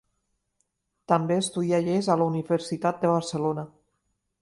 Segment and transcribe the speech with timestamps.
[1.13, 3.71] També estudià lleis a la Universitat de Barcelona.